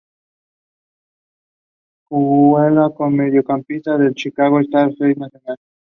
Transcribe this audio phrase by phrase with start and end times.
[2.09, 5.63] Juega como mediocampista en el Chicago Red Stars de la National Women's Soccer League.